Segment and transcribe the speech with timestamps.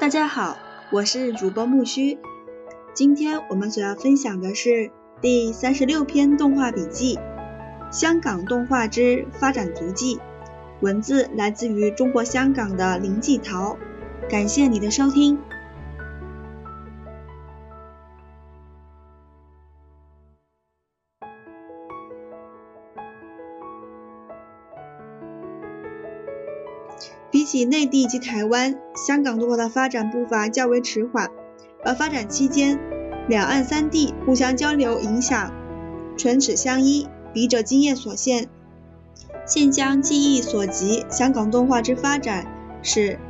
[0.00, 0.56] 大家好，
[0.90, 2.18] 我是主播木须。
[2.94, 4.90] 今天我们所要分享的是
[5.20, 7.16] 第三十六篇动画笔记
[7.92, 10.16] 《香港动画之发展足迹》，
[10.80, 13.76] 文字来自于中国香港的林继陶。
[14.30, 15.38] 感谢你的收听。
[27.30, 31.30] 比起内地及台湾，香港动画的发展步伐较为迟缓，
[31.84, 32.78] 而发展期间，
[33.28, 35.52] 两岸三地互相交流影响，
[36.16, 37.06] 唇齿相依。
[37.32, 38.48] 笔者经验所限，
[39.46, 42.44] 现将记忆所及香港动画之发展
[42.82, 43.20] 史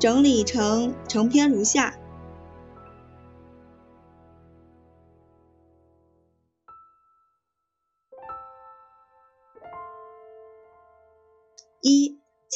[0.00, 1.94] 整理成成篇如下：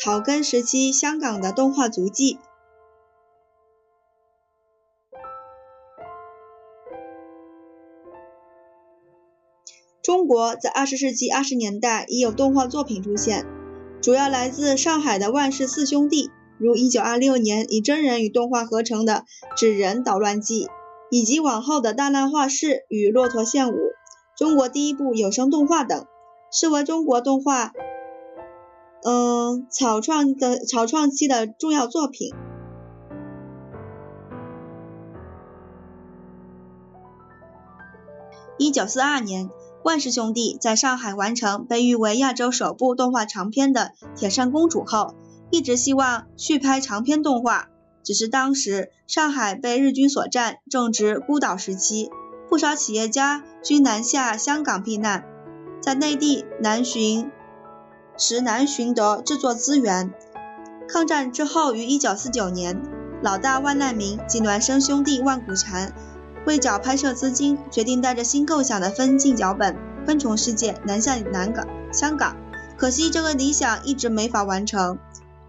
[0.09, 2.39] 草根时期香港的动画足迹。
[10.01, 13.45] 中国在二十世纪二十年代已有动画作品出现，
[14.01, 19.27] 主要来自上海的万氏四兄弟，如一九二六年以真人与动画合成的
[19.59, 20.65] 《纸人捣乱记》，
[21.11, 23.77] 以及往后的大难画室与骆驼献舞，
[24.39, 26.07] 中国第一部有声动画等，
[26.51, 27.75] 视为中国动画。
[29.05, 32.35] 嗯，草创的草创期的重要作品。
[38.59, 39.49] 一九四二年，
[39.85, 45.15] 万氏兄弟在上海完成被誉为亚洲首部动画长片的《铁扇公主》后，
[45.51, 47.69] 一直希望续拍长篇动画。
[48.03, 52.11] 只是当时上海被日军所占，正值孤岛时期，
[52.49, 55.25] 不少企业家均南下香港避难，
[55.81, 57.31] 在内地南巡。
[58.19, 60.13] 实难寻得制作资源。
[60.89, 62.83] 抗战之后，于一九四九年，
[63.23, 65.93] 老大万难明及孪生兄弟万古禅
[66.47, 69.75] 为找拍摄资金，决定带着新构想的分镜脚本
[70.05, 72.37] 《昆虫世界》南下南港香港。
[72.77, 74.99] 可惜这个理想一直没法完成。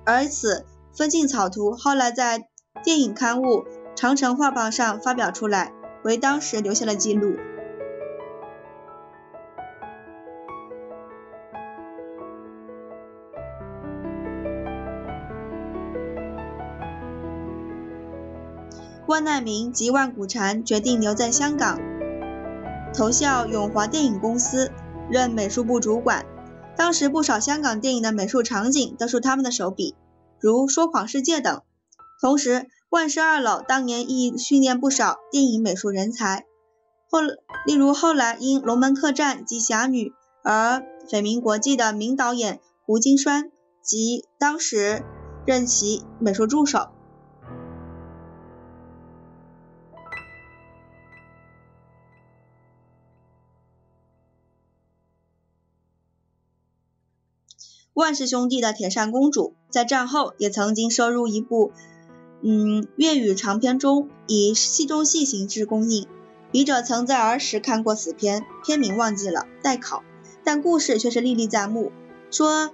[0.03, 2.47] 而此分镜草图后来在
[2.83, 3.45] 电影刊物
[3.95, 5.71] 《长城画报》上发表出来，
[6.03, 7.35] 为当时留下了记录。
[19.09, 21.79] 万难明及万古禅决定留在香港，
[22.93, 24.71] 投效永华电影公司，
[25.09, 26.27] 任美术部主管。
[26.77, 29.95] 当时不少香港电影的美术场景都是他们的手笔，
[30.39, 31.63] 如《说谎世界》等。
[32.21, 36.45] 同时，万氏二老当年亦训练不少电影美术人才，
[37.09, 37.19] 后
[37.65, 40.09] 例如后来因《龙门客栈》及《侠女》
[40.43, 43.49] 而绯名国际的名导演胡金栓，
[43.83, 45.01] 及当时
[45.47, 46.89] 任其美术助手。
[57.99, 61.73] 万氏兄弟的《铁扇公主》在战后也曾经收入一部
[62.41, 66.07] 嗯粤语长片中，以戏中戏形式公映。
[66.49, 70.01] 笔者曾在儿时看过此片，片名忘记了，待考。
[70.45, 71.91] 但故事却是历历在目。
[72.31, 72.69] 说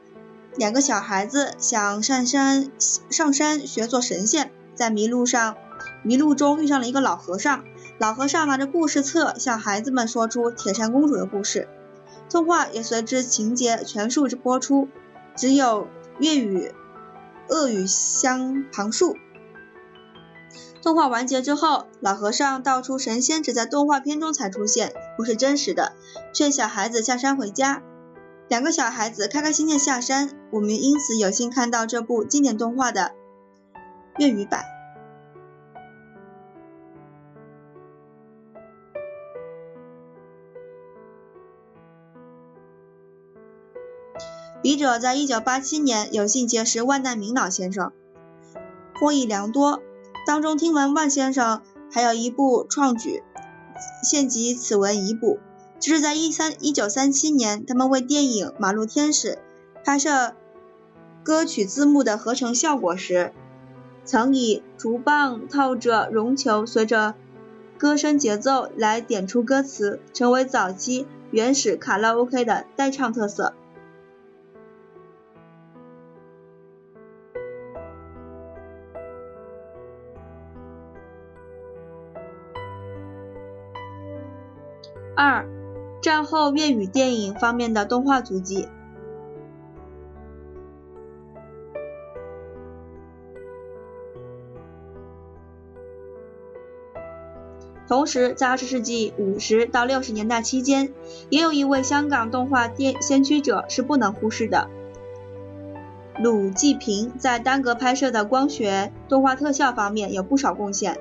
[0.57, 2.71] 两个小孩子想上山
[3.09, 5.57] 上山学做神仙，在迷路上
[6.03, 7.63] 迷路中遇上了一个老和尚，
[7.97, 11.67] 老和尚拿着故事册向孩子们说出铁扇公主的故事。
[12.29, 14.87] 动画也随之情节全数播出。
[15.35, 15.87] 只有
[16.19, 16.73] 粤语、
[17.49, 19.15] 鄂语相旁述。
[20.81, 25.93] 动画完结之后，老和尚道出神仙只在动画片中才出现，不是真实的，
[26.31, 27.81] 劝小孩子下山回家。
[28.47, 33.13] 两个小孩子开开心心下山，我们因此有幸看到这部经典动画的
[34.19, 34.74] 粤语版。
[44.65, 47.93] 笔者在一九八七年有幸结识万代明老先生，
[48.99, 49.83] 获益良多。
[50.25, 53.21] 当中听闻万先生还有一部创举，
[54.01, 55.37] 现集此文已补。
[55.79, 59.33] 就是在一三一九三七年，他们为电影《马路天使》
[59.85, 60.33] 拍摄
[61.21, 63.33] 歌曲字幕的合成效果时，
[64.03, 67.13] 曾以竹棒套着绒球，随着
[67.77, 71.05] 歌声节奏来点出歌词，成为早期。
[71.29, 73.53] 原始卡拉 OK 的代唱特色。
[85.25, 85.47] 二、
[86.01, 88.67] 战后粤语电影方面的动画足迹。
[97.87, 100.93] 同时，在二十世纪五十到六十年代期间，
[101.29, 104.69] 也有一位香港动画电先驱者是不能忽视的。
[106.19, 110.99] 鲁继平在单格拍摄的光学动画特效方面有不少贡献。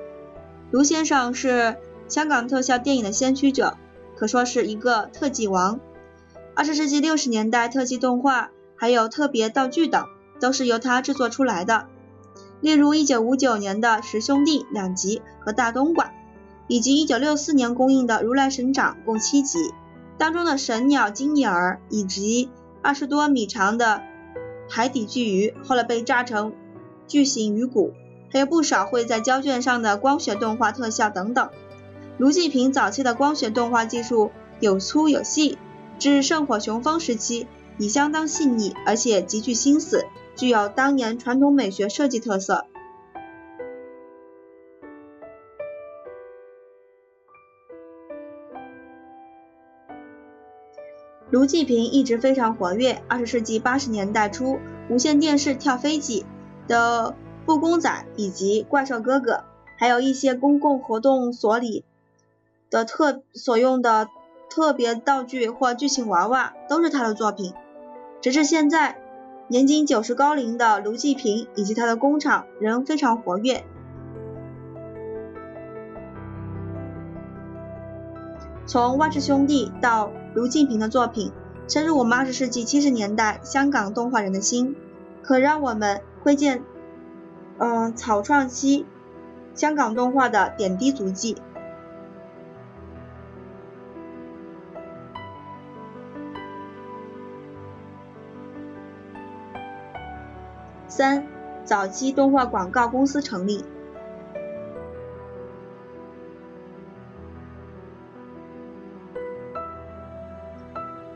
[0.71, 1.75] 卢先生是
[2.07, 3.77] 香港特效电影的先驱者。
[4.15, 5.79] 可说是一个特技王。
[6.53, 10.05] 二十世纪六十年代，特技动画还有特别道具等，
[10.39, 11.87] 都是由他制作出来的。
[12.61, 16.07] 例如一九五九年的《十兄弟》两集和《大东莞》，
[16.67, 19.59] 以及一九六四年公映的《如来神掌》共七集，
[20.17, 22.49] 当中的神鸟金眼儿以及
[22.81, 24.01] 二十多米长的
[24.69, 26.53] 海底巨鱼，后来被炸成
[27.07, 27.93] 巨型鱼骨，
[28.31, 31.49] 还有不少会在胶卷上的光学动画特效等等。
[32.17, 34.31] 卢继平早期的光学动画技术
[34.61, 35.57] 有粗有细，
[35.99, 37.45] 至圣火雄风时期
[37.77, 42.67] 已相当细腻，而且极具心思，具有当年传统美学设计特色。
[51.29, 53.01] 卢继平一直非常活跃。
[53.09, 54.57] 二十世纪八十年代初，
[54.89, 56.25] 无线电视跳飞机
[56.65, 57.13] 的
[57.45, 59.43] 布公仔以及怪兽哥哥，
[59.77, 61.83] 还有一些公共活动所里。
[62.75, 64.09] 的特所用的
[64.49, 67.53] 特别道具或剧情娃娃都是他的作品。
[68.19, 68.97] 直至现在，
[69.47, 73.63] 年仅九十高龄的卢继平以及他的工厂仍非常活跃。
[78.65, 81.31] 从万氏兄弟到卢继平的作品，
[81.69, 84.75] 深入我们二十世纪七十年代香港动画人的心，
[85.23, 86.61] 可让我们窥见，
[87.57, 88.85] 嗯，草创期
[89.53, 91.37] 香港动画的点滴足迹。
[100.97, 101.27] 三、
[101.65, 103.65] 早期动画广告公司成立。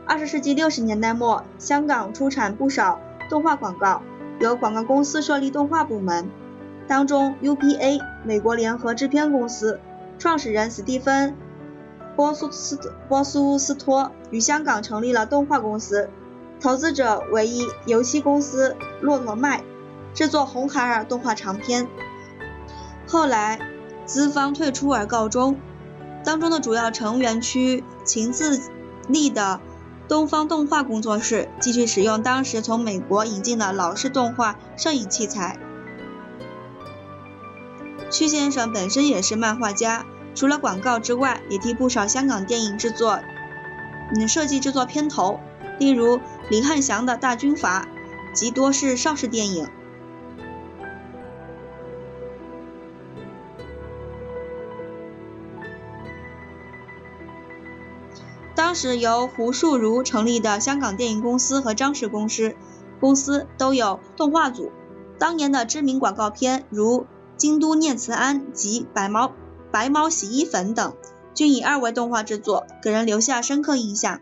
[0.04, 3.00] 二十世纪六十年代末，香港出产不少
[3.30, 4.02] 动画广告，
[4.38, 6.28] 由广告公司设立动画部门。
[6.86, 9.80] 当中，UPA 美国联合制片公司
[10.18, 11.30] 创始人史蒂芬·
[12.16, 12.78] 波苏斯
[13.08, 16.10] 波苏斯托与香港成立了动画公司，
[16.60, 19.62] 投资者为一游戏公司骆驼麦。
[20.14, 21.88] 制作《红孩儿》动画长片，
[23.06, 23.58] 后来
[24.04, 25.56] 资方退出而告终。
[26.22, 28.60] 当中的主要成员区秦自
[29.08, 29.60] 立的
[30.06, 35.58] 东方动画工作室，继续使用当时从美国引进的老式动画摄影器材。
[38.10, 40.04] 屈先生本身也是漫画家，
[40.34, 43.20] 除了广告之外，也替不少香港电影制作
[44.14, 45.40] 嗯设计制作片头，
[45.78, 47.86] 例如李汉祥的大军阀
[48.34, 49.68] 及多是邵氏电影。
[58.70, 62.54] 当时由胡树如成立的香港电影公司和张氏公司
[63.00, 64.70] 公司都有动画组。
[65.18, 67.00] 当年的知名广告片如
[67.36, 69.32] 《京都念慈庵》及《白猫
[69.72, 70.94] 白猫洗衣粉》等，
[71.34, 74.20] 均以二维动画制作，给人留下深刻印象。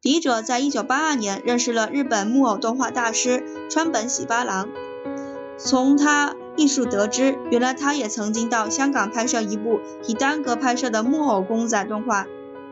[0.00, 4.68] 笔者在一九八二年认识了日本木偶动画大师川本喜八郎，
[5.58, 6.36] 从他。
[6.56, 12.26] 艺术得知，原来他也曾经到香港拍摄一部以单格拍摄的木偶公仔动画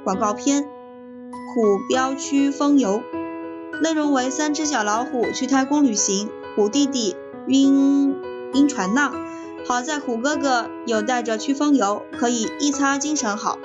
[0.04, 3.02] 广告片《虎标区风游》，
[3.82, 8.14] 内容为三只小老虎去太空旅行，虎弟弟晕
[8.52, 9.14] 晕船浪，
[9.66, 13.58] 好在虎哥哥有带着驱风油，可以一擦精神好。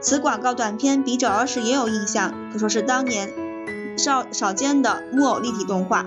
[0.00, 3.32] 此广告短片，笔者儿时也有印象，可说是当年
[3.96, 6.06] 少少见的木偶立体动画。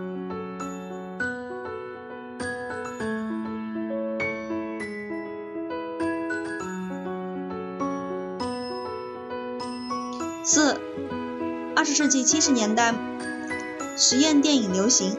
[10.58, 10.82] 四，
[11.76, 12.92] 二十世纪七十年代，
[13.96, 15.16] 实验电影流行。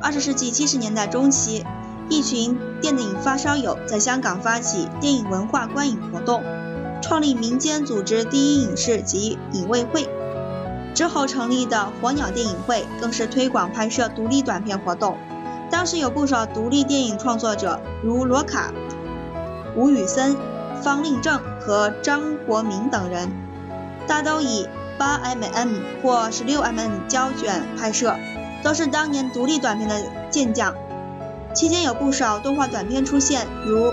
[0.00, 1.64] 二十世纪七十年代中期，
[2.08, 6.42] 一群电影发烧友在香港发起电影文化观影活动，
[7.00, 10.08] 创立民间组织第一影视及影卫会。
[10.94, 15.16] 之后成立的火鸟电影会更是推广拍摄独立短片活动。
[15.70, 18.72] 当时有不少独立电影创作者，如罗卡、
[19.74, 20.36] 吴宇森、
[20.82, 23.32] 方令正和张国民等人，
[24.06, 24.68] 大都以
[24.98, 28.14] 八 mm 或十六 mm 胶卷拍摄，
[28.62, 29.96] 都是当年独立短片的
[30.30, 30.74] 健将。
[31.54, 33.92] 期间有不少动画短片出现，如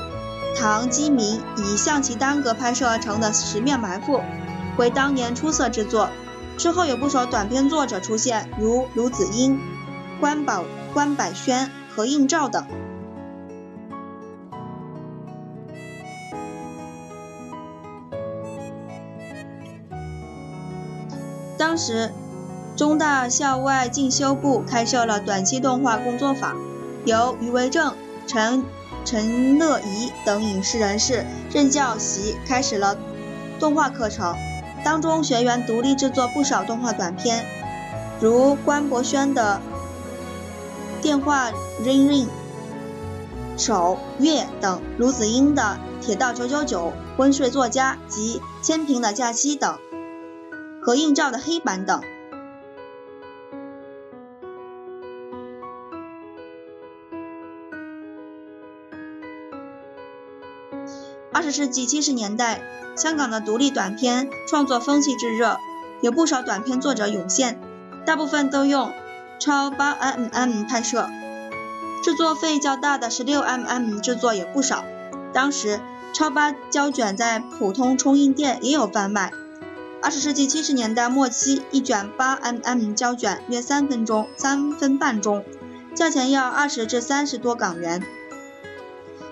[0.58, 4.18] 唐基明以象棋单格拍摄而成的《十面埋伏》
[4.78, 6.10] 为当年出色之作。
[6.60, 9.60] 之后有不少短片作者出现，如卢子英、
[10.20, 10.64] 关宝。
[10.92, 12.66] 关百轩、何应照等。
[21.60, 22.12] 当时，
[22.76, 26.58] 中大校外进修部开设了短期动画工作坊，
[27.06, 27.94] 由余维正、
[28.26, 28.64] 陈
[29.06, 31.24] 陈乐怡等影视人士
[31.54, 32.98] 任教习，开始了
[33.60, 34.34] 动画课程。
[34.84, 37.46] 当中学员独立制作不少动画短片，
[38.20, 39.62] 如关博轩的。
[41.02, 41.50] 电话
[41.82, 42.28] ring ring，
[43.58, 49.78] 手月等，卢子英的铁道九九九，昏睡作家及千平的假期等，
[50.82, 52.02] 何映照的黑板等。
[61.52, 62.62] 十世纪七十年代，
[62.96, 65.58] 香港的独立短片创作风气炙热，
[66.02, 67.60] 有不少短片作者涌现，
[68.06, 68.92] 大部分都用。
[69.40, 71.10] 超八 mm 拍摄，
[72.04, 74.84] 制作费较大的十六 mm 制作也不少。
[75.32, 75.80] 当时
[76.14, 79.32] 超八胶卷在普通冲印店也有贩卖。
[80.02, 85.46] 二十世纪七十年代末期，一卷八 mm 胶卷约三分钟、三分半钟，
[85.96, 88.04] 价钱要二十至三十多港元。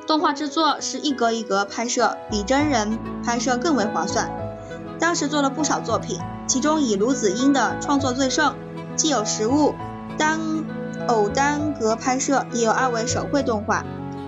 [0.08, 4.32] 动画制作是一格一格拍摄，比真人拍摄更为划算。
[4.98, 8.56] 当时做了不少作品，其中以卢子英的创作最盛，
[8.96, 9.76] 既有实物。
[10.18, 10.40] 单
[11.10, 13.84] 偶单格拍摄也有二维手绘动画，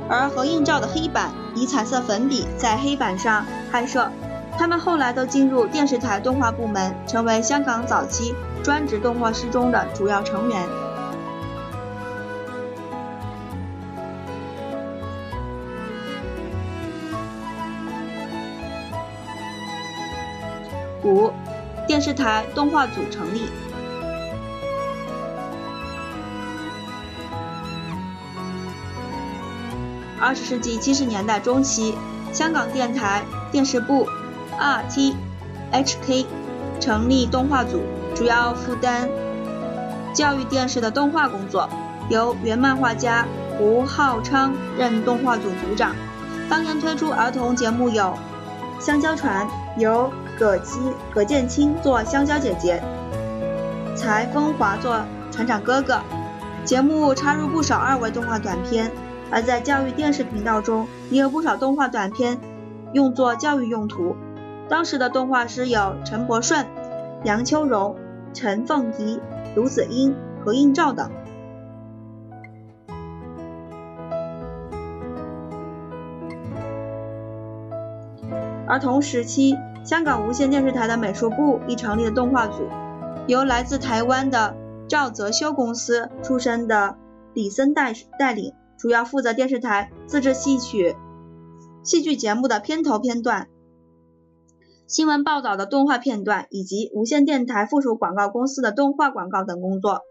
[0.10, 4.12] 而何映照的黑板以彩色粉笔在黑板上拍摄。
[4.58, 10.68] 他们后来都进入电视台动画部门，成为香港早期专职动画师中的主要成员。
[21.10, 21.32] 五，
[21.88, 23.50] 电视台动画组成立。
[30.22, 31.96] 二十世纪七十年代中期，
[32.32, 34.06] 香港电台电视部
[34.60, 36.26] （RTHK）
[36.80, 37.82] 成立动画组，
[38.14, 39.10] 主要负担
[40.14, 41.70] 教育电视的动画工作，
[42.10, 43.26] 由原漫画家
[43.58, 45.96] 胡浩昌任动画组组长。
[46.50, 48.18] 当年推出儿童节目有
[48.86, 49.48] 《香蕉船》，
[49.80, 50.80] 由葛基
[51.14, 52.82] 葛剑清做香蕉姐姐，
[53.98, 56.00] 柴风华做船长哥哥。
[56.64, 58.90] 节目插入不少二维动画短片。
[59.32, 62.40] 而在教育电视频道中，也有不少动画短片
[62.94, 64.16] 用作教育用途。
[64.68, 66.66] 当时的动画师有陈伯顺、
[67.26, 67.96] 杨秋荣、
[68.34, 69.20] 陈凤仪、
[69.56, 71.12] 卢子英、何应照等。
[78.66, 82.68] 而同时期，香港无线电视台的美术部亦成立了动画组，
[83.28, 84.56] 由来自台湾的
[84.88, 86.96] 赵泽修公司出身的
[87.34, 88.54] 李森带带领。
[88.78, 90.96] 主要负责电视台自制戏曲、
[91.84, 93.50] 戏剧节目的片头片段、
[94.88, 100.04] 新闻报道的动画片段，以及无线电台附属广告公司的动画广告等工作。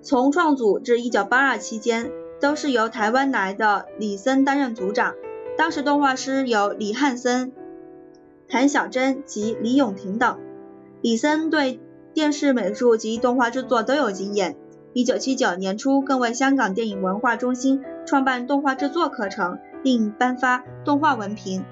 [0.00, 2.10] 从创组至一九八二期间，
[2.42, 5.14] 都是由台湾来的李森担任组长。
[5.56, 7.52] 当时动画师有李汉森、
[8.48, 10.40] 谭小珍及李永婷等。
[11.02, 11.78] 李森对
[12.12, 14.56] 电视美术及动画制作都有经验。
[14.92, 21.64] 一九七九年初，更为香港电影文化中心创办动画制作课程，并颁发动画文凭。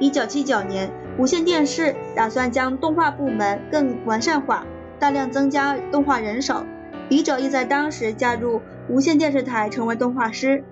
[0.00, 4.66] 一九七九年，无线电视打算将动画部门更完善化，
[4.98, 6.64] 大量增加动画人手。
[7.08, 10.64] 笔者亦在当时加入无线电视台，成为动画师。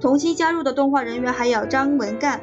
[0.00, 2.40] 同期加入的动画人员还有张文干，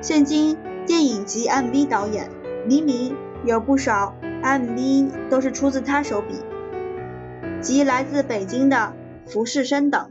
[0.00, 2.28] 现今电影及 MV 导演，
[2.66, 6.34] 黎明有不少 MV 都是出自他手笔，
[7.60, 8.92] 及来自北京的
[9.26, 10.10] 浮世生等。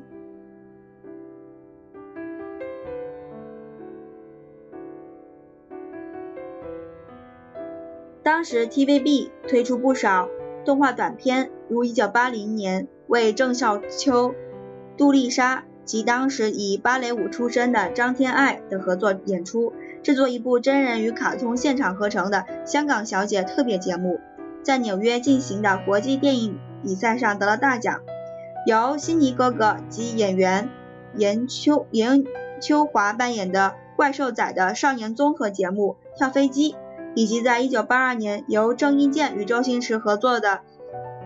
[8.24, 10.30] 当时 TVB 推出不少
[10.64, 14.36] 动画短片，如1980年为郑少秋、
[14.96, 19.74] 杜丽莎及当时以芭蕾舞出身的张天爱的合作演出，
[20.04, 24.20] 制作一部真人与卡通现场合成的《香港小姐》特别节目，
[24.62, 28.02] 在纽约进行的国际电影比赛上得了大奖。
[28.68, 30.70] 由悉尼哥哥及演员
[31.16, 32.24] 严秋严
[32.62, 36.74] 秋华扮演的怪兽仔的少年综合节目《跳飞机》。
[37.14, 40.62] 以及在1982年由郑伊健与周星驰合作的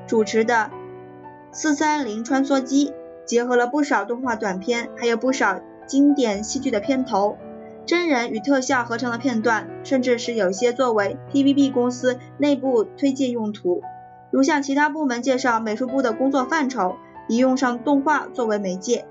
[0.08, 0.54] 主持的
[1.51, 2.89] 《四三零穿梭机》，
[3.25, 7.38] 结合了不少动画短片，还有不少经典戏剧的片头、
[7.86, 13.82] 真人与特效合成的片段，甚至是有些作为 TVB 公司内部推介用途，
[14.32, 16.96] 如向其他部门介绍美术部的工作范畴，
[17.27, 19.06] 以用上动画作为媒介。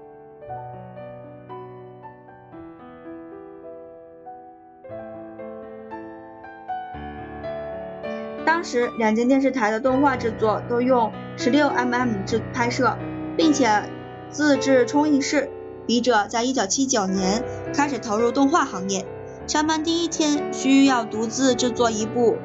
[8.64, 12.96] 时两间电视台的动画制作都用 16mm 制拍摄，
[13.36, 13.84] 并且
[14.30, 15.50] 自制冲印室。
[15.86, 17.44] 笔者在1979年
[17.74, 19.04] 开始投入动画行业，
[19.46, 22.38] 上班第一天需要独自制作一部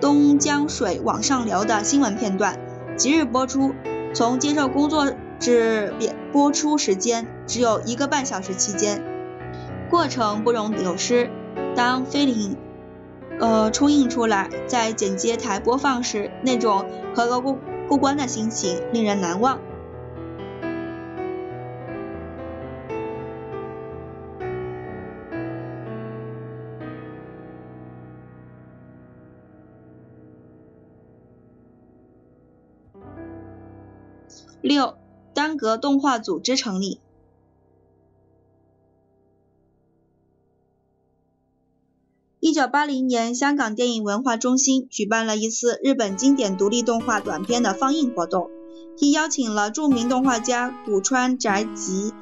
[0.00, 2.58] 东江水往上流的新闻片段，
[2.96, 3.74] 即日播出。
[4.14, 5.92] 从接受工作至
[6.32, 9.02] 播出时间只有一个半小时期间，
[9.90, 11.28] 过程不容有失。
[11.74, 12.56] 当菲林。
[13.38, 19.60] 呃，冲印出来，在剪接台播放时，那种合格过过关的心情令人难忘。
[34.62, 34.96] 六，
[35.34, 37.00] 单格动画组织成立。
[42.46, 48.48] 一九八零年，香港电影文化中心举办了一次日本经典独立动画短片的放映活动，
[48.96, 52.12] 并邀请了著名动画家古川宅吉、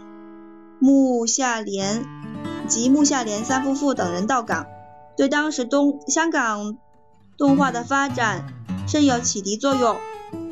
[0.78, 2.06] 木下莲
[2.66, 4.64] 及木下莲三夫妇等人到港，
[5.14, 6.78] 对当时东香港
[7.36, 8.46] 动画的发展
[8.88, 9.94] 甚有启迪作用。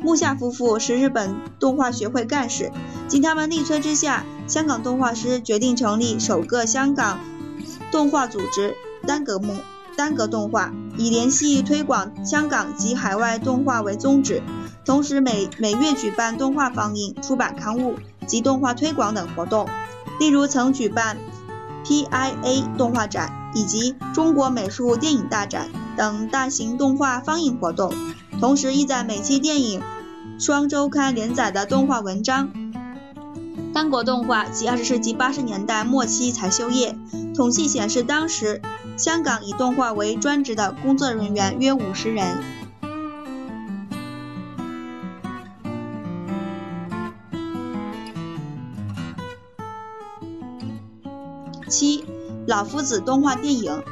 [0.03, 2.71] 木下夫妇是日本动画学会干事，
[3.07, 7.19] 经他们力催之下，香港动画师决定成立首个香港
[7.91, 8.75] 动画组织。
[9.05, 9.55] 单格目
[9.95, 14.41] 单格动画以联系推广香港及海外动画为宗旨，
[14.85, 19.67] 同时每每月举办动画放映、出版刊物及动画推广等活动。
[20.19, 21.17] 例如曾举办
[21.85, 27.93] PIA 动画展以及中国美术电影大展等大型动画放映活动，
[28.39, 29.81] 同时亦在每期电影
[30.39, 32.49] 双周刊连载的动画文章。
[33.73, 36.95] 单国动画及二十世纪八十年代末期才休业，
[37.35, 38.61] 统计显示当时。
[38.95, 42.43] 香港以动画为专职的工作人员约五十人。
[51.67, 52.05] 七，
[52.45, 53.83] 老夫子动画电影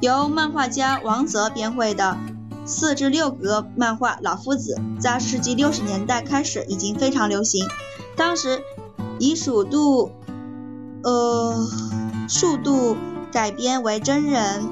[0.00, 2.16] 由漫画家王泽编绘的。
[2.66, 7.64] 四至六格漫画《老夫子》在世纪六十年代开始已经非常流行，
[8.16, 8.60] 当时
[9.20, 10.10] 以数度
[11.04, 11.54] 呃
[12.28, 12.96] 数度
[13.30, 14.68] 改编为真人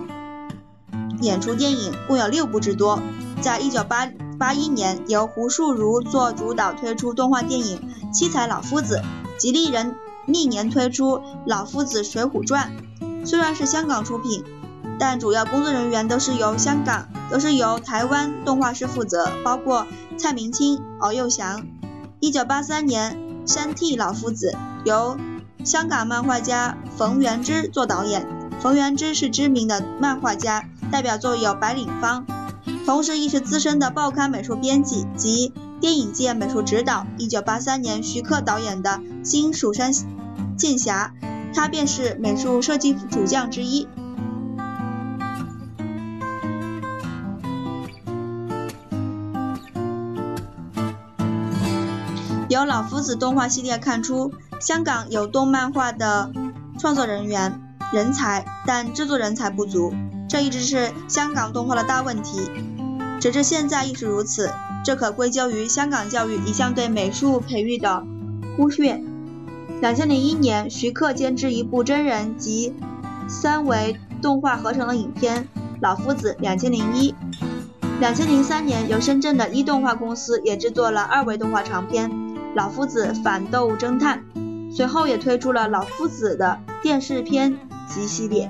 [1.21, 3.01] 演出电影共有六部之多。
[3.41, 7.79] 在一九八八一年，由胡树如做主导推出动画电影
[8.13, 9.03] 《七彩老夫子》，
[9.41, 9.95] 吉利人
[10.27, 12.73] 历年推出《老夫子水浒传》，
[13.27, 14.45] 虽然是香港出品。
[14.99, 21.67] 但主要工作人员都是由香港，都是由台湾动画师负责，包括蔡明清、敖幼祥。
[22.21, 23.17] 一九八三年，
[23.53, 24.53] 《山替老夫子》
[24.87, 25.17] 由
[25.65, 28.27] 香港漫画家冯元之做导演。
[28.61, 32.25] 冯元之是知名的漫画家，代表作有《白领方》，
[32.87, 37.07] 同时亦是资深的报刊美术编辑及电影界美术指导。
[37.19, 39.93] 一九八三年，徐克导演的《新蜀山
[40.57, 41.13] 剑侠》，
[41.55, 43.89] 他便是美术设计主将之一。
[52.55, 56.31] 由老夫子动画系列看出，香港有动漫画的
[56.79, 57.61] 创作人员
[57.93, 59.93] 人才，但制作人才不足，
[60.29, 62.49] 这一直是香港动画的大问题，
[63.21, 64.53] 直至现在亦是如此。
[64.85, 68.05] 这可归咎于香港教育一向对美术培育的
[68.57, 69.03] 忽略。
[69.81, 72.73] 两千零一年，徐克监制一部真人及
[73.27, 75.43] 三维动画合成的影片
[75.81, 76.37] 《老夫子》。
[76.41, 77.17] 两千零一，
[77.99, 82.24] 两千零三年，由深圳的一动画公司也制作了二维动画长片。
[82.55, 84.25] 老夫子反斗侦探，
[84.73, 88.49] 随后也推出了老夫子的电视片集系列。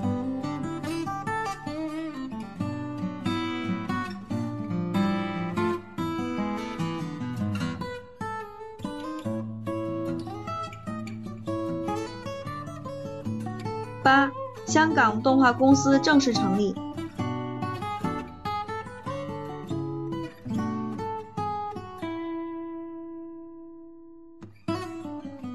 [14.03, 14.31] 八，
[14.67, 16.75] 香港动画公司正式成立。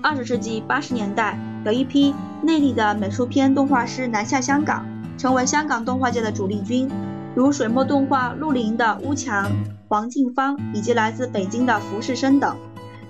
[0.10, 4.84] 二十世纪八十年代，有一批内地的美术片动画师南下香港，
[5.20, 6.90] 成为香港动画界的主力军，
[7.36, 9.52] 如水墨动画陆林的巫强、
[9.88, 12.58] 黄静芳，以及来自北京的浮世生等。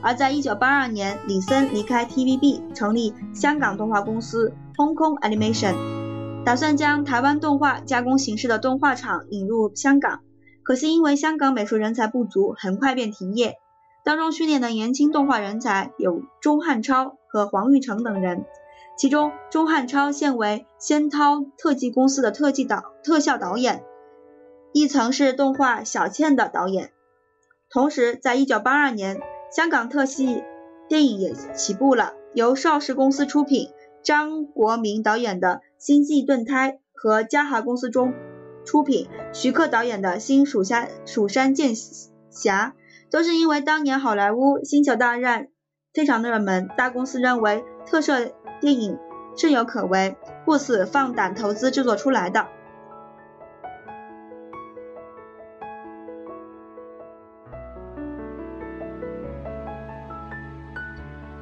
[0.02, 10.20] 而在一九八二年，李森离开 TVB，成立香港动画公司 Hong Kong Animation，打算将台湾动画加工形式的动画厂引入香港。
[10.64, 13.56] 可惜因为香港美术人才不足，很快便停业。
[14.04, 18.46] 当中训练的年轻动画人才有钟汉超和黄玉成等人，
[18.98, 23.84] 其中钟汉超现为仙涛特技公司的特技导特效导演，
[24.74, 26.92] 亦曾是动画小倩的导演。
[27.70, 29.20] 同时，在一九八二年。
[29.52, 30.44] 香港特系
[30.88, 33.70] 电影也起步了，由邵氏公司出品，
[34.04, 38.14] 张国民导演的《星际盾胎》和嘉禾公司中
[38.64, 42.76] 出品，徐克导演的《新蜀山蜀山剑侠》，
[43.12, 45.46] 都是因为当年好莱坞《星球大战》
[45.94, 49.00] 非常的热门，大公司认为特摄电影
[49.36, 52.46] 甚有可为，故此放胆投资制作出来的。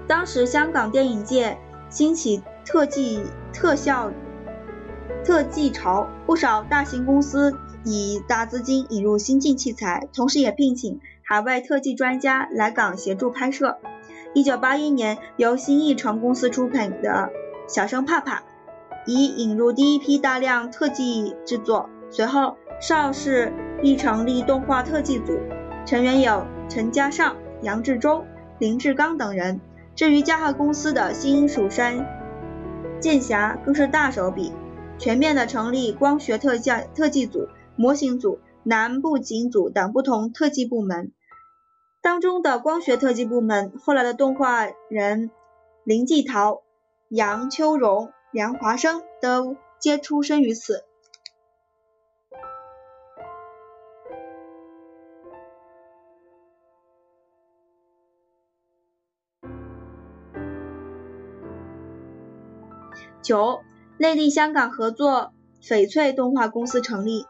[0.07, 1.57] 当时香港电影界
[1.89, 4.09] 兴起特技特效
[5.25, 7.53] 特技潮，不少大型公司
[7.83, 13.79] 以大资金引入先进器材，同时也聘请海外特技专家来港协助拍摄。
[14.33, 17.09] 一九八一年，由新艺城公司出品的
[17.67, 18.39] 《小生怕怕》，
[19.05, 21.89] 已引入第一批大量特技制作。
[22.09, 23.51] 随后，邵氏
[23.83, 25.37] 亦成立动画特技组，
[25.85, 28.25] 成员有陈嘉上、杨志忠、
[28.57, 29.59] 林志刚等人。
[29.95, 32.07] 至于嘉禾公司的新蜀山
[33.01, 34.53] 剑侠更是大手笔，
[34.97, 41.11] 全面的成立光学特效特技组、模型组、南部景组等不同特技部门。
[42.01, 45.29] 当中的光学特技部门，后来的动画人
[45.83, 46.63] 林继陶、
[47.09, 50.85] 杨秋荣、梁华生都皆出身于此。
[63.21, 63.59] 九，
[63.97, 67.25] 内地香港合作翡翠动画公司成立。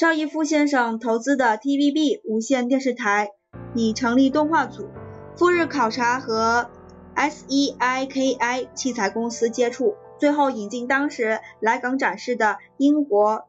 [0.00, 3.32] 邵逸夫先生投资的 TVB 无线电视台
[3.74, 4.88] 拟成立动画组，
[5.36, 6.70] 赴日考察和
[7.14, 13.42] SEIKI 器材公司接触，最后引进当时来港展示的英国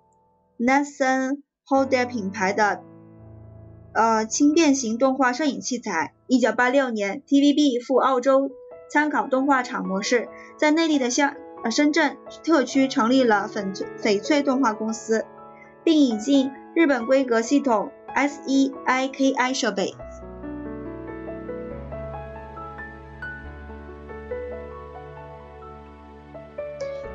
[0.59, 2.81] Nathan Holder 品牌的。
[3.93, 6.13] 呃，轻便型动画摄影器材。
[6.27, 8.51] 一九八六年，TVB 赴澳洲
[8.91, 11.33] 参考动画厂模式，在内地的香
[11.63, 15.25] 呃深圳特区成立了翡翠翡翠动画公司，
[15.83, 19.95] 并引进日本规格系统 SEIKI 设备。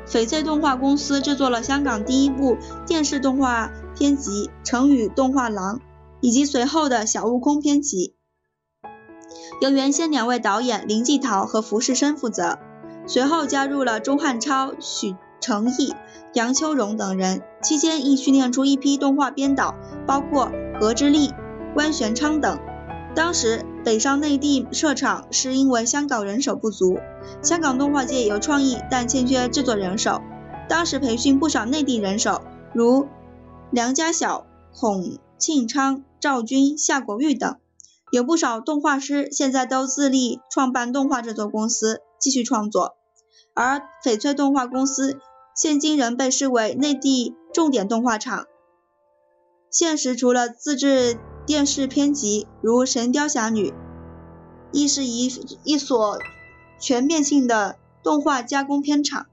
[0.05, 5.77] 翡翠动画公司制作了香港第一部电视动画片集《成语动画廊》。
[6.19, 8.15] 以及随后的小悟空片集，
[9.61, 12.57] 由原先两位导演林继陶和浮世生负责，
[13.05, 15.93] 随后加入了钟汉超、许成毅、
[16.33, 17.41] 杨秋荣等人。
[17.61, 21.33] 期间亦训练出一批动画编导，包括何之立、
[21.73, 22.59] 关玄昌等。
[23.15, 26.99] 当时北上内地设厂是因为香港人手不足，
[27.41, 30.21] 香港动画界有创意，但欠缺制作人手。
[30.69, 32.41] 当时培训不少内地人手，
[32.73, 33.07] 如
[33.71, 36.03] 梁家晓、孔庆昌。
[36.19, 37.57] 赵军、夏国玉等，
[38.11, 42.95] 有不少动画师现在都自立创办动画制作公司，继续创作。
[43.53, 45.19] 而翡翠动画公司
[45.57, 48.45] 现今仍被视为内地重点动画厂。
[49.71, 51.17] 现时除了自制
[51.47, 53.71] 电视片集，如《神雕侠侣》，
[54.71, 55.25] 亦是一
[55.63, 56.19] 一所
[56.79, 59.25] 全面性的动画加工片厂。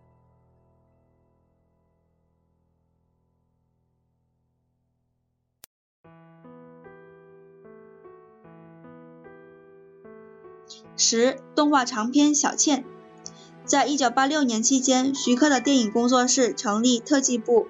[10.97, 12.83] 十动画长片《小倩》
[13.67, 17.67] 在一九八六年期间，徐克的电影工作室成立特技部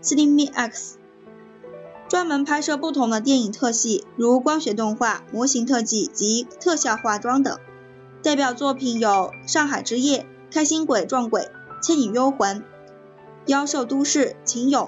[0.00, 0.98] c i n e X，
[2.08, 7.58] 专门拍摄不同的电影特系，如光学动画、模型特技及特效化妆等。
[8.22, 9.08] 代表作品有
[9.48, 10.20] 《上海之夜》
[10.54, 11.40] 《开心鬼撞鬼》
[11.84, 12.58] 《倩女幽魂》
[13.46, 14.86] 《妖兽都市》《秦俑》。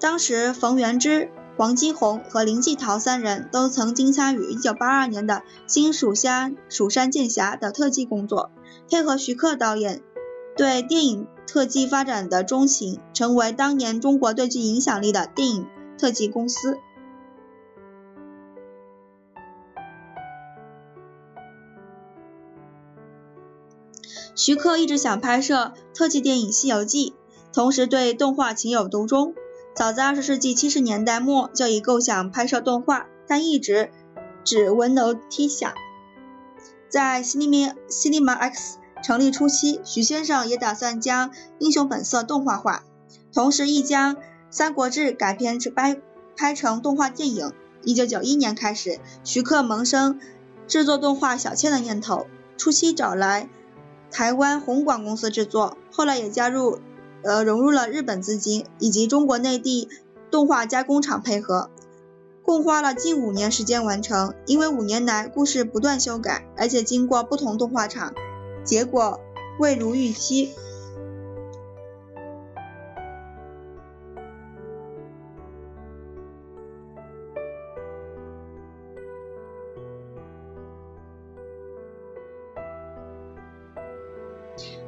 [0.00, 5.34] 当时，冯源之、黄基红和林继陶三人都曾经参与1982年的
[5.66, 8.50] 《新蜀山蜀山剑侠》的特技工作，
[8.90, 10.02] 配合徐克导演
[10.56, 15.66] 对电影特技发展的钟情，成为当年中国最具影响力的电影。
[15.98, 16.76] 特技公司。
[24.34, 27.10] 徐克一直想拍摄特技电影《西游记》，
[27.54, 29.34] 同时对动画情有独钟。
[29.76, 33.90] 早在二十世纪七十年代末就已构想拍摄动画，但一直
[34.42, 35.70] 只闻楼梯响。
[36.88, 42.84] 在 Cinema Cinema X 成立初期，徐先生也打算将《英雄本色》动画化，
[43.32, 44.16] 同时亦将。
[44.58, 46.00] 《三国志》改编成拍
[46.36, 47.52] 拍成动画电影。
[47.82, 50.18] 一九九一年开始，徐克萌生
[50.66, 53.50] 制作动画小倩的念头，初期找来
[54.10, 56.78] 台湾红广公司制作，后来也加入
[57.26, 59.88] 呃融入了日本资金以及中国内地
[60.30, 61.70] 动画加工厂配合，
[62.44, 64.32] 共花了近五年时间完成。
[64.46, 68.14] 因为五年来故事不断修改，而且经过不同动画厂，
[68.64, 69.20] 结果
[69.58, 70.54] 未如预期。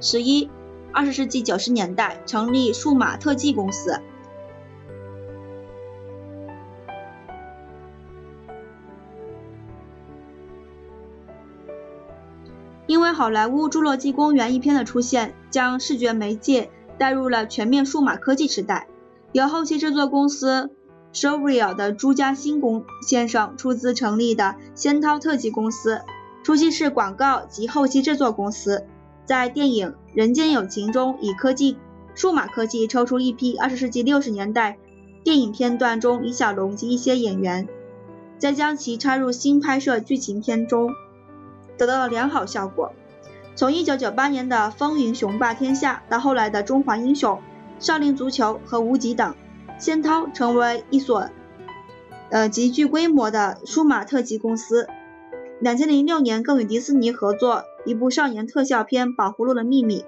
[0.01, 0.49] 十一，
[0.93, 4.01] 二十世纪九十年代成立数码特技公司。
[12.87, 18.89] 因为好莱坞《侏罗纪公园》一片的出现，将视觉媒介带入了全面数码科技时代。
[19.33, 20.71] 由后期制作公司
[21.13, 26.01] s h o w r e a l 的朱家新公先生出资成立的仙涛特技公司，
[26.43, 28.87] 初期是广告及后期制作公司。
[29.27, 31.77] 在电影《人间有情》中，以科技、
[32.17, 34.77] 数码科技抽出一批二十世纪六十年代
[35.23, 37.69] 电影片段中李小龙及一些演员，
[38.37, 40.91] 再将其插入新拍摄剧情片中，
[41.77, 42.93] 得到了良好效果。
[43.55, 47.35] 从一九九八年的《风云雄霸天下》到后来的《中华英雄》
[47.79, 49.37] 《少林足球》和《无极》等，
[49.79, 51.29] 仙涛成为一所
[52.31, 54.89] 呃极具规模的数码特技公司。
[55.61, 60.01] 两千零六年，更与迪士尼合作一部少年特效片《宝葫芦的秘密》，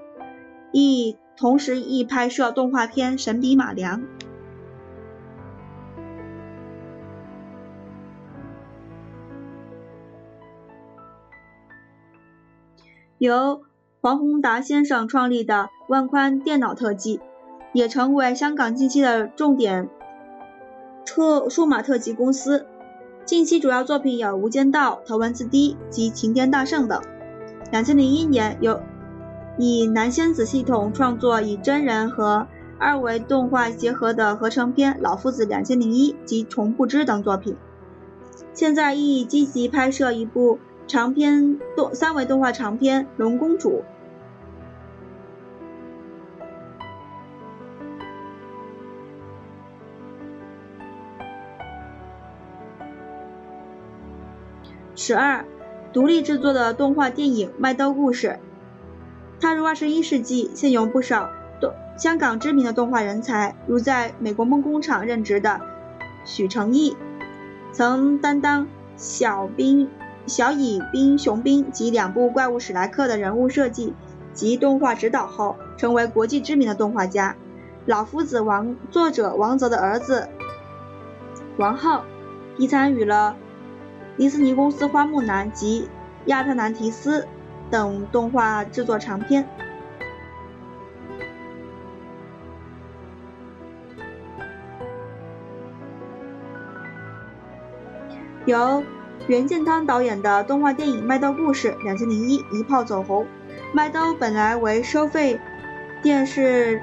[0.70, 4.02] 亦同时亦拍摄动画片《神笔马良》。
[13.16, 13.62] 由
[14.02, 17.18] 黄宏达先生创立的万宽电脑特技，
[17.72, 19.88] 也成为香港近期的重点
[21.06, 22.66] 特数码特技公司。
[23.24, 27.00] 近期主要作品有《无间道》《头文字 D》及《齐天大圣》等。
[27.70, 28.82] 两千零一年，由
[29.56, 37.56] 以南仙子系统创作以真人和二维动画结合的合成片《老夫子两千零一》及《虫不知》等作品。
[38.54, 43.70] 现在亦积极拍摄一部长篇动三维动画长片《龙公主》。
[54.96, 55.44] 十二，
[55.92, 58.38] 独立制作的动画电影《麦兜故事》。
[59.40, 65.60] 踏入二十一世纪，现有不少动香港知名的动画人才，如在美国梦工厂任职的
[66.24, 66.96] 许成义，
[67.72, 69.88] 曾担当小兵、
[70.26, 73.92] 小乙兵、雄兵及两部怪物史莱克的人物设计
[74.32, 77.34] 及动画指导后，成为国际知名的动画家。
[77.86, 80.28] 老夫子王作者王泽的儿子
[81.56, 82.04] 王浩，
[82.58, 83.34] 亦参与了。
[84.16, 85.82] 迪士尼公司《花木兰》及
[86.26, 87.22] 《亚特兰提斯》
[87.70, 89.48] 等动画制作长片，
[98.44, 98.82] 由
[99.26, 103.26] 袁建汤导演的动画电影《麦兜故事》两千零一一炮走红。
[103.72, 105.40] 麦兜本来为收费
[106.02, 106.82] 电视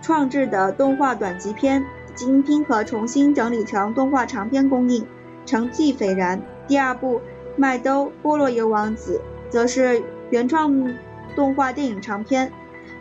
[0.00, 5.04] 创制的动画短集片，经拼合重新整理成动画长片公映，
[5.46, 6.42] 成绩斐然。
[6.66, 7.18] 第二部
[7.56, 9.20] 《麦兜菠萝油王子》
[9.52, 10.94] 则是原创
[11.36, 12.52] 动画电影长片，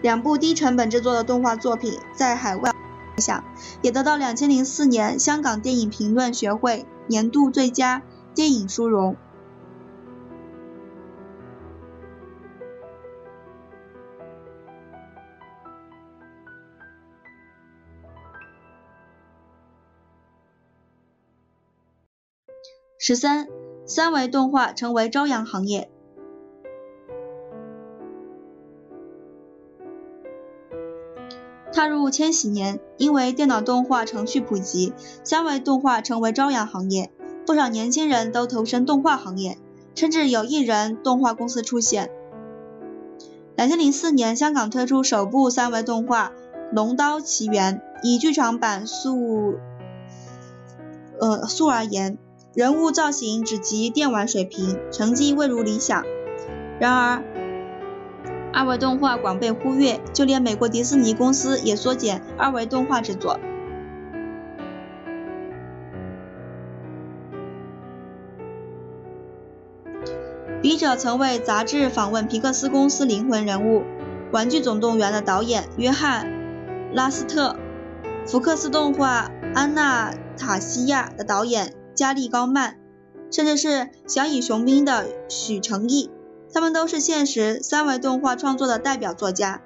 [0.02, 2.72] 两部低成本制作的动画作品在海外
[3.18, 3.44] 影响，
[3.82, 8.02] 也得到两千零四年香港电影评论学会年度最佳
[8.36, 9.16] 电影殊荣。
[23.06, 23.50] 十三，
[23.86, 25.90] 三维动画成为朝阳行业。
[31.74, 34.94] 踏入千禧年，因为电脑动画程序普及，
[35.26, 37.12] 三维动画成为朝阳行业，
[37.46, 39.58] 不少年轻人都投身动画行业，
[39.96, 42.10] 甚至有艺人动画公司出现。
[43.58, 46.30] 两千零四年，香港推出首部三维动画
[46.72, 49.56] 《龙刀奇缘》，以剧场版速
[51.20, 52.18] 呃速而言，
[52.54, 56.06] 人物造型只及电玩水平，成绩未如理想。
[56.80, 57.24] 然而，
[58.54, 63.40] 二维动画广被忽略，就连美国迪士尼公司也缩减二维动画制作。
[70.62, 73.80] 笔者曾为杂志访问皮克斯公司灵魂人物
[74.32, 76.28] 《玩具总动员》的导演约翰·
[76.94, 77.56] 拉斯特，
[78.28, 82.78] 福克斯动画《安娜塔西亚》的导演加利·高曼，
[83.32, 83.68] 甚至是
[84.08, 86.10] 《小蚁雄兵》的许成义。
[86.54, 89.64] 他们都是现实三维动画创作的代表作家，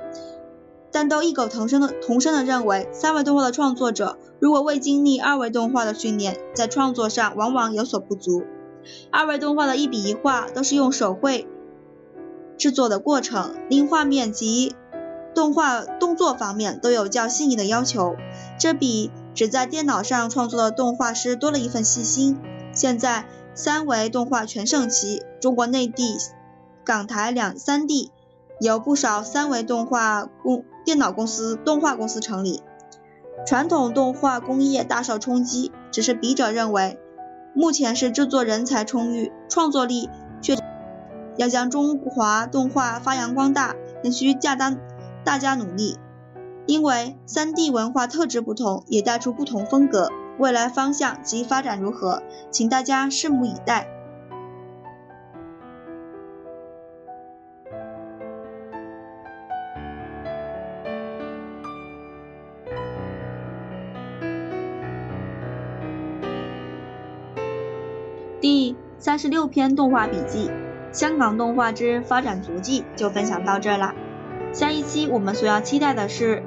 [0.91, 8.43] 但都异口同声的同声的认为，三维动画的创作者如果未经历二维动画的训练，在创作上往往有所不足。
[9.11, 11.45] 二维动画的一笔一画都是用手绘
[12.57, 14.73] 制作的过程，令画面及
[15.35, 18.15] 动画动作方面都有较细腻的要求，
[18.57, 22.39] 这比只在电脑上创作的动画师多了一份细心。
[22.73, 26.17] 现在三维动画全盛期，中国内地。
[26.83, 28.11] 港台两三地
[28.59, 32.63] 有不少三维动画公电脑公司、动画公司成立，
[33.45, 35.71] 传统动画工业大受冲击。
[35.91, 36.97] 只是笔者认为，
[37.53, 40.09] 目前是制作人才充裕，创作力
[40.41, 40.57] 却
[41.35, 44.75] 要将中华动画发扬光大，仍需加大
[45.23, 45.99] 大家努力。
[46.67, 53.87] 因为三 D 文化特质不同，也带出不同风格，未来方向及发展如何，请大家拭目以待。
[68.41, 70.51] 第三十六篇动画笔记：
[70.91, 73.95] 香港动画之发展足迹就分享到这啦。
[74.53, 76.43] 下一期我们所要期待的是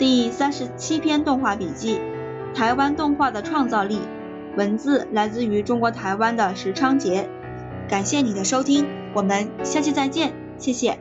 [0.00, 2.00] 第三十七篇动画笔记：
[2.54, 3.98] 台湾动画的创造力。
[4.56, 7.28] 文字来自于中国台湾的石昌杰。
[7.86, 10.98] 感谢你的收听，我们下期再见，谢谢。